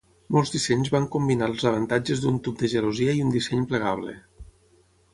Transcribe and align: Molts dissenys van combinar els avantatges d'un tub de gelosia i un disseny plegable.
Molts 0.35 0.53
dissenys 0.53 0.89
van 0.95 1.05
combinar 1.17 1.51
els 1.53 1.67
avantatges 1.73 2.25
d'un 2.25 2.41
tub 2.49 2.59
de 2.65 2.73
gelosia 2.75 3.17
i 3.21 3.25
un 3.29 3.39
disseny 3.39 3.71
plegable. 3.75 4.21